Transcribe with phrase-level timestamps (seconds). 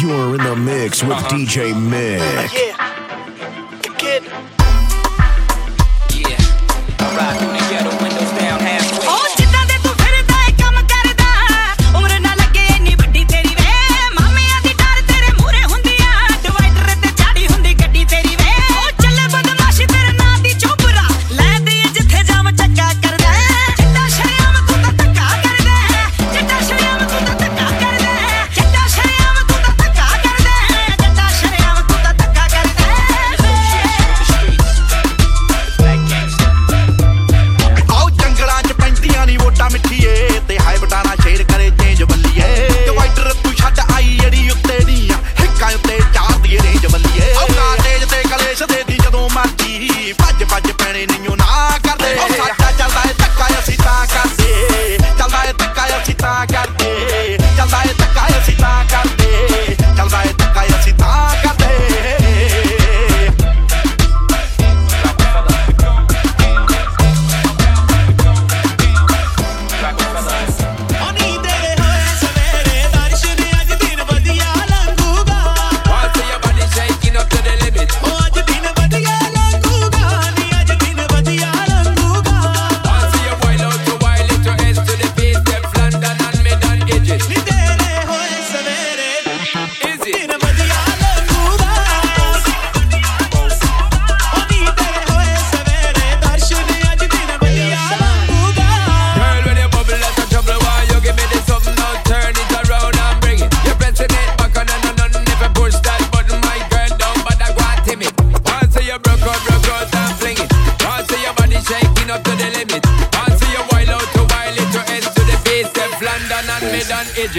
[0.00, 1.12] You're in the mix with.
[1.12, 1.28] Uh-huh.
[1.28, 2.18] DJ Mick.
[2.54, 2.69] Yeah.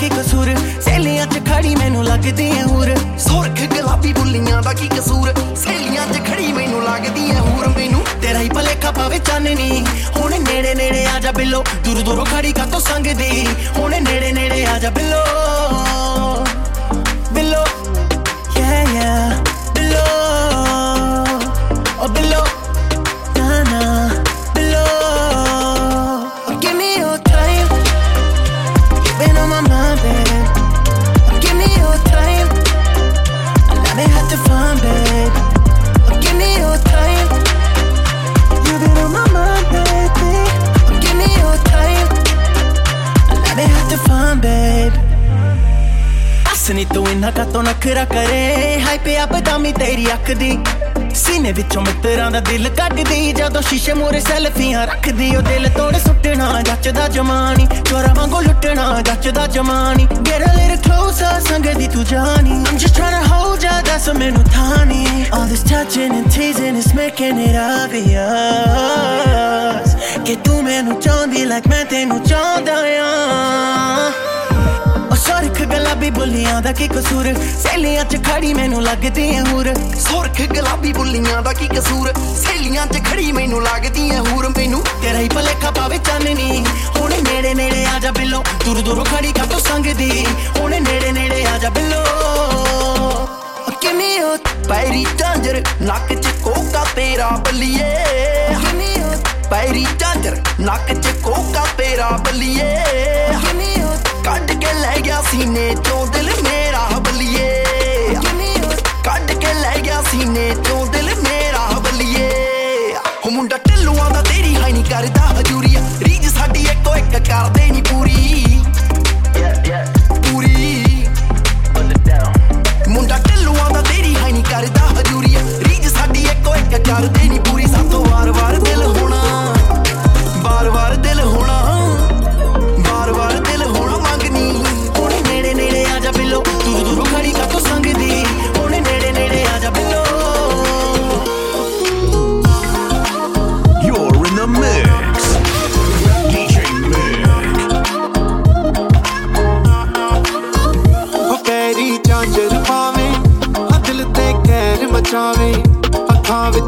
[0.00, 5.32] ਕੀ ਕਸੂਰ। ਸਹੇਲੀਆਂ 'ਚ ਖੜੀ ਮੈਨੂੰ ਲੱਗਦੀ ਐ ਹੂਰ। ਸੁਰਖ ਗੁਲਾਬੀ ਬੁੱਲੀਆਂ ਦਾ ਕੀ ਕਸੂਰ?
[5.56, 9.86] ਸਹੇਲੀਆਂ 'ਚ ਖੜੀ ਮੈਨੂੰ ਲੱਗਦੀ ਐ ਹੂਰ। ਮੈਨੂੰ ਤੇਰਾ ਹੀ ਭਲੇਖਾ ਪਾਵੇ ਚਾਨਣੀ।
[10.16, 13.46] ਹੁਣ ਨੇੜੇ ਨੇੜੇ ਆ ਜਾ ਬਿੱਲੋ। ਦੂਰ ਦੂਰ ਖੜੀ ਕਾ ਤੋ ਸੰਗਦੀ।
[13.78, 14.32] ਹੁਣ ਨੇੜੇ
[47.26, 50.58] ਨਖਾ ਤੋਂ ਨਖਰਾ ਕਰੇ। ਹਾਈ ਪਿਆ ਬਦਾਮੀ ਤੇਰੀ ਅੱਖ ਦੀ।
[51.14, 56.62] ਸੀਨੇ ਵਿੱਚੋਂ ਮਿੱਤਰਾਂ ਦਾ ਦਿਲ ਕੱਢਦੀ। ਜਦੋਂ ਸ਼ੀਸ਼ੇ ਮੋਰੇ ਸੈਲਫੀਆਂ ਰੱਖਦੀ, ਉਹ ਦਿਲ ਤੋੜ ਸੁੱਟਣਾ,
[56.62, 62.50] ਜੱਚਦਾ ਜਮਾਨੀ ਚੋਰਾ ਵਾਂਗੂ ਲੁੱਟਣਾ, ਜੱਚਦਾ ਜਮਾਨੀ ਗੈਟ ਅ ਲਿਟਲ ਕਲੋਜ਼ਰ ਸੰਗ ਦੀ ਤੂੰ ਜਾਣੀ।
[62.50, 66.78] I'm just trying to hold ya that's a ਮੈਨੂੰ ਥਾਨੀ all this touching and teasing
[66.78, 74.10] is making it obvious ਕਿ ਤੂੰ ਮੈਨੂੰ ਚਾਹੁੰਦੀ ਲਾਈਕ ਮੈਂ ਤੈਨੂੰ ਚਾਹੁੰਦਾ ਆ।
[75.10, 75.16] oh,
[75.96, 77.26] ਗੁਲਾਬੀ ਬੁੱਲੀਆਂ ਦਾ ਕੀ ਕਸੂਰ?
[77.62, 82.12] ਸਹੇਲੀਆਂ 'ਚ ਖੜੀ ਮੈਨੂੰ ਲੱਗਦੀ ਐ ਹੂਰ। ਸੁਰਖ ਗੁਲਾਬੀ ਬੁੱਲੀਆਂ ਦਾ ਕੀ ਕਸੂਰ?
[82.42, 86.64] ਸਹੇਲੀਆਂ 'ਚ ਖੜੀ ਮੈਨੂੰ ਲੱਗਦੀ ਐ ਹੂਰ। ਮੈਨੂੰ ਤੇਰਾ ਹੀ ਭਲੇਖਾ ਪਾਵੇ ਚਾਨਣੀ।
[86.96, 90.26] ਹੁਣੇ ਨੇੜੇ ਨੇੜੇ ਆ ਜਾ ਬਿੱਲੋ। ਦੂਰ ਦੂਰ ਖੜੀ ਕਾ ਤੋ ਸੰਗਦੀ।
[90.58, 92.04] ਹੁਣੇ ਨੇੜੇ ਨੇੜੇ ਆ ਜਾ ਬਿੱਲੋ।
[93.80, 94.36] ਕਿੰਨੀ ਹੋ
[94.68, 97.96] ਪੈਰੀ ਟਾਂਜਰ ਨੱਕ 'ਚ ਕੋਕਾ ਤੇਰਾ ਬੱਲੀਏ।
[98.48, 99.12] ਕਿੰਨੀ ਹੋ
[99.50, 102.75] ਪੈਰੀ ਟਾਂਜਰ ਨੱਕ 'ਚ ਕੋਕਾ ਤੇਰਾ ਬੱਲੀਏ।
[105.36, 107.62] ਸੀਨੇ ਚੋਂ ਦਿਲ ਮੇਰਾ ਬਲੀਏ
[109.04, 110.85] ਕੱਢ ਕੇ ਲੈ ਗਿਆ ਸੀਨੇ ਚੋਂ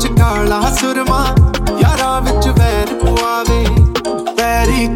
[0.09, 1.25] ਵਿੱਚ ਕਾਲਾ ਸੁਰਮਾ
[1.81, 3.65] ਯਾਰਾਂ ਵਿੱਚ ਵੈਰ ਪੁਆਵੇ
[4.37, 4.87] ਪੈਰੀ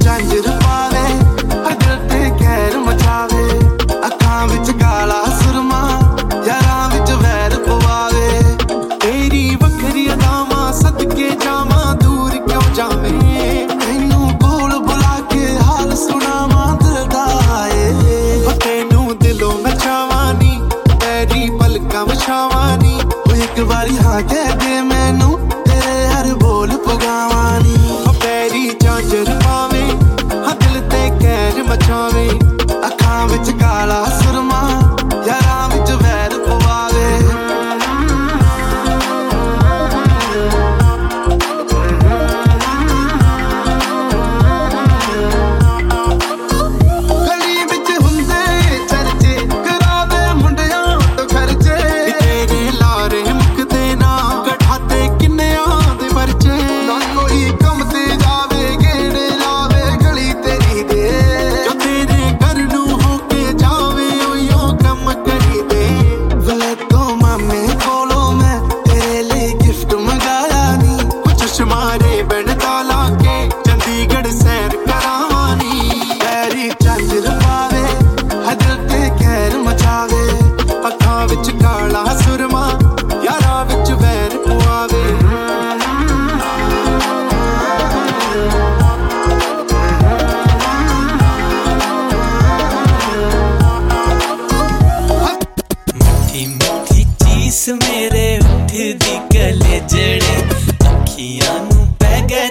[76.92, 77.82] ਗਾਜਰ ਪਾਵੇ
[78.46, 80.24] ਹਾ ਦਿਲ ਤੇ ਕਹਿਰ ਮਚਾਵੇ।
[80.86, 82.66] ਅੱਖਾਂ ਵਿੱਚ ਕਾਲਾ ਸੁਰਮਾ,
[83.24, 85.02] ਯਾਰਾਂ ਵਿੱਚ ਵੈਰ ਪੁਆਵੇ।
[95.94, 100.42] ਮੋਠੀ ਮੋਠੀ ਚੀਸ ਮੇਰੇ ਉੱਠਦੀ ਕਲੇ ਜੜੇ
[100.90, 102.48] ਅੱਖੀਆਂ ਨੂੰ ਪੈ ਗਏ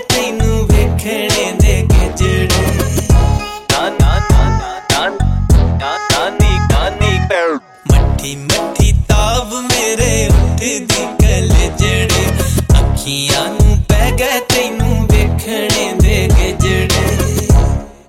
[15.42, 17.48] ਰੱਖਣੇ ਦੇ ਗਜੜੇ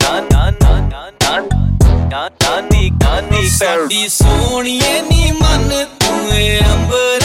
[0.02, 1.38] ਨਾ ਨਾ ਨਾ ਨਾ ਨਾ
[2.10, 7.21] ਨਾ ਨੀ ਕਾਨੀ ਸਾਡੀ ਸੋਹਣੀਏ ਨੀ ਮਨ, ਤੂੰ ਏ ਅੰਬਰ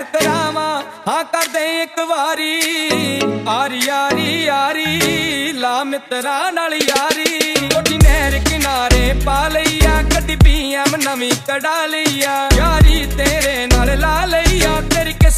[0.00, 2.60] ਪੈਰ ਤੇਰਾਵਾ ਹਾਂ ਕਰਦੇ ਇੱਕ ਵਾਰੀ।
[3.48, 5.00] ਆਰੀ ਆਰੀ ਆਰੀ,
[5.52, 13.06] ਲਾ ਮਿੱਤਰਾਂ ਨਾਲ ਯਾਰੀ। ਕੋਟੀ ਨਹਿਰ ਕਿਨਾਰੇ ਪਾ ਲਈਆ ਕੱਢੀ ਪੀਐਮ ਨਵੀਂ ਕਢਾ ਲਈਆ। ਯਾਰੀ
[13.18, 14.49] ਤੇਰੇ ਨਾਲ ਲਾ ਲਈ।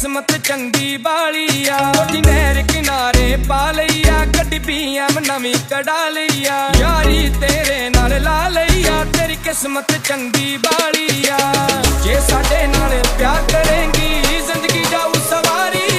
[0.03, 7.29] ਕਿਸਮਤ ਚੰਗੀ ਬਾਲੀ ਆ। ਉਹਦੀ ਨਹਿਰ ਕਿਨਾਰੇ ਪਾ ਲਈਆ ਗੱਡੀ ਪੀਐਮ ਨਵੀਂ ਕਢਾ ਲਈਆ ਯਾਰੀ
[7.41, 11.39] ਤੇਰੇ ਨਾਲ ਲਾ ਲਈਆ ਤੇਰੀ ਕਿਸਮਤ ਚੰਗੀ ਬਾਲੀ ਆ।
[12.03, 15.92] ਜੇ ਸਾਡੇ ਨਾਲ ਪਿਆਰ ਕਰੇਂਗੀ, ਜ਼ਿੰਦਗੀ ਜਾਊ ਸਵਾਰੀ